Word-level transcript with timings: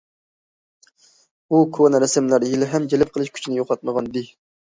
بۇ 1.53 1.59
كونا 1.75 2.01
رەسىملەر 2.03 2.47
ھېلىھەم 2.53 2.89
جەلپ 2.95 3.13
قىلىش 3.17 3.31
كۈچىنى 3.37 3.59
يوقاتمىغانىدى. 3.61 4.27